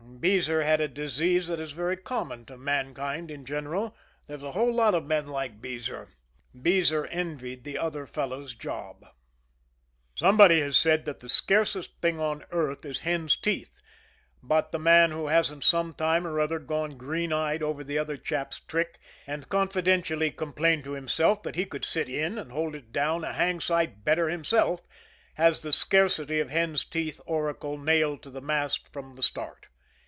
[0.21, 3.97] Beezer had a disease that is very common to mankind in general.
[4.27, 6.09] There's a whole lot of men like Beezer.
[6.61, 9.03] Beezer envied the other fellow's job.
[10.13, 13.81] Somebody has said that the scarcest thing on earth is hen's teeth,
[14.43, 18.17] but the man who hasn't some time or other gone green eyed over the other
[18.17, 22.91] chap's trick, and confidentially complained to himself that he could "sit in" and hold it
[22.91, 24.81] down a hanged sight better himself,
[25.33, 29.65] has the scarcity of hen's teeth oracle nailed to the mast from the start.